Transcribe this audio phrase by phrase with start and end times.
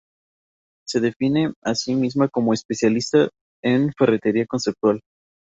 [0.87, 3.29] Se define a así misma como "Especialista
[3.61, 4.99] en ferretería conceptual".